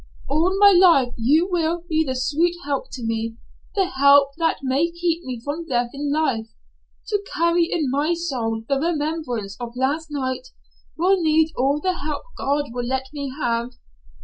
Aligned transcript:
"All 0.27 0.57
my 0.57 0.71
life 0.71 1.13
you 1.15 1.47
will 1.47 1.83
be 1.87 2.03
the 2.03 2.15
sweet 2.15 2.55
help 2.65 2.85
to 2.93 3.05
me 3.05 3.37
the 3.75 3.85
help 3.85 4.31
that 4.39 4.61
may 4.63 4.89
keep 4.89 5.23
me 5.23 5.39
from 5.39 5.67
death 5.67 5.91
in 5.93 6.11
life. 6.11 6.47
To 7.09 7.23
carry 7.35 7.65
in 7.71 7.87
my 7.91 8.15
soul 8.15 8.63
the 8.67 8.79
remembrance 8.79 9.55
of 9.59 9.75
last 9.75 10.09
night 10.09 10.47
will 10.97 11.21
need 11.21 11.53
all 11.55 11.79
the 11.79 11.99
help 11.99 12.23
God 12.35 12.73
will 12.73 12.87
let 12.87 13.09
me 13.13 13.29
have. 13.39 13.73